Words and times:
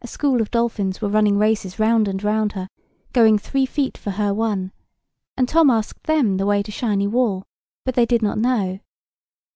A 0.00 0.06
school 0.06 0.40
of 0.40 0.52
dolphins 0.52 1.00
were 1.02 1.08
running 1.08 1.36
races 1.36 1.80
round 1.80 2.06
and 2.06 2.22
round 2.22 2.52
her, 2.52 2.68
going 3.12 3.36
three 3.36 3.66
feet 3.66 3.98
for 3.98 4.12
her 4.12 4.32
one, 4.32 4.70
and 5.36 5.48
Tom 5.48 5.70
asked 5.70 6.04
them 6.04 6.36
the 6.36 6.46
way 6.46 6.62
to 6.62 6.70
Shiny 6.70 7.08
Wall: 7.08 7.42
but 7.84 7.96
they 7.96 8.06
did 8.06 8.22
not 8.22 8.38
know. 8.38 8.78